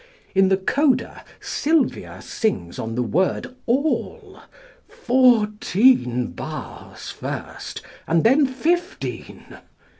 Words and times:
In 0.33 0.49
the 0.49 0.57
coda 0.57 1.23
Sylvia 1.39 2.23
sings 2.23 2.79
on 2.79 2.95
the 2.95 3.03
word 3.03 3.55
"all," 3.67 4.39
fourteen 4.89 6.31
bars 6.31 7.11
first 7.11 7.83
and 8.07 8.23
then 8.23 8.47
fifteen! 8.47 9.59